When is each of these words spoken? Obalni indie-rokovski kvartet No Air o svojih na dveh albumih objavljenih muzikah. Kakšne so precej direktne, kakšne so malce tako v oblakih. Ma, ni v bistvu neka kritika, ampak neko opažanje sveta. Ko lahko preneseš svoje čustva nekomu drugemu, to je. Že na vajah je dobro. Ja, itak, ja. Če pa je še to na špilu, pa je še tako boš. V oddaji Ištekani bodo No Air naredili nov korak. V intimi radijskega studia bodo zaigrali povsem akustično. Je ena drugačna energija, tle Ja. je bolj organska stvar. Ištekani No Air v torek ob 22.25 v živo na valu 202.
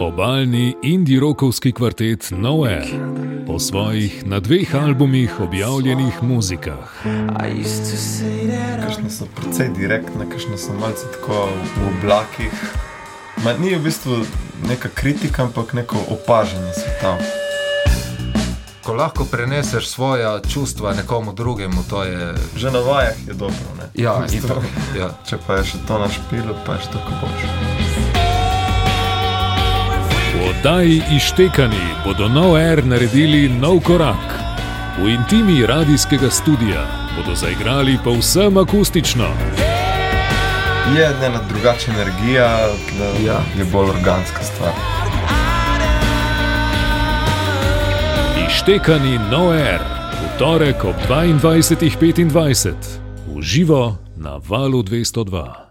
Obalni 0.00 0.74
indie-rokovski 0.82 1.72
kvartet 1.72 2.30
No 2.30 2.62
Air 2.64 2.88
o 3.48 3.58
svojih 3.58 4.26
na 4.26 4.40
dveh 4.40 4.74
albumih 4.74 5.40
objavljenih 5.40 6.22
muzikah. 6.22 7.02
Kakšne 8.80 9.10
so 9.10 9.26
precej 9.36 9.68
direktne, 9.76 10.24
kakšne 10.30 10.58
so 10.58 10.72
malce 10.72 11.04
tako 11.12 11.48
v 11.76 11.88
oblakih. 11.90 12.54
Ma, 13.44 13.52
ni 13.52 13.74
v 13.74 13.82
bistvu 13.84 14.24
neka 14.68 14.88
kritika, 14.94 15.42
ampak 15.42 15.72
neko 15.72 15.96
opažanje 16.08 16.72
sveta. 16.72 17.18
Ko 18.84 18.94
lahko 18.94 19.24
preneseš 19.24 19.88
svoje 19.88 20.26
čustva 20.48 20.94
nekomu 20.94 21.32
drugemu, 21.32 21.82
to 21.90 22.04
je. 22.04 22.34
Že 22.56 22.70
na 22.70 22.80
vajah 22.80 23.18
je 23.28 23.34
dobro. 23.34 23.79
Ja, 24.00 24.14
itak, 24.36 24.64
ja. 24.96 25.10
Če 25.28 25.36
pa 25.46 25.60
je 25.60 25.72
še 25.72 25.78
to 25.88 25.98
na 26.00 26.08
špilu, 26.08 26.54
pa 26.64 26.78
je 26.78 26.86
še 26.86 26.92
tako 26.94 27.18
boš. 27.20 27.42
V 30.30 30.44
oddaji 30.48 31.02
Ištekani 31.18 31.82
bodo 32.04 32.28
No 32.32 32.54
Air 32.56 32.80
naredili 32.86 33.48
nov 33.52 33.82
korak. 33.84 34.38
V 35.00 35.10
intimi 35.12 35.60
radijskega 35.68 36.30
studia 36.32 36.86
bodo 37.16 37.34
zaigrali 37.36 37.98
povsem 38.04 38.56
akustično. 38.56 39.28
Je 40.96 41.04
ena 41.06 41.42
drugačna 41.48 41.94
energija, 41.94 42.48
tle 42.88 43.10
Ja. 43.26 43.36
je 43.58 43.64
bolj 43.72 43.92
organska 43.98 44.42
stvar. 44.42 44.72
Ištekani 48.48 49.18
No 49.30 49.50
Air 49.52 49.84
v 50.22 50.32
torek 50.38 50.84
ob 50.84 50.96
22.25 51.08 52.99
v 53.30 53.38
živo 53.38 53.94
na 54.18 54.42
valu 54.42 54.82
202. 54.82 55.69